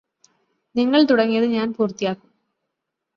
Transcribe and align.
നിങ്ങള് 0.75 1.09
തുടങ്ങിയത് 1.09 1.47
ഞാന് 1.47 1.73
പൂര്ത്തിയാക്കും 1.73 2.29